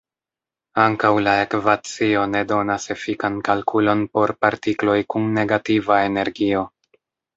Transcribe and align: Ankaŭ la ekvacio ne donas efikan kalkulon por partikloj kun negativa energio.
Ankaŭ 0.83 1.11
la 1.25 1.35
ekvacio 1.41 2.23
ne 2.31 2.41
donas 2.53 2.89
efikan 2.95 3.37
kalkulon 3.49 4.01
por 4.19 4.35
partikloj 4.47 4.99
kun 5.15 5.29
negativa 5.41 6.01
energio. 6.11 6.65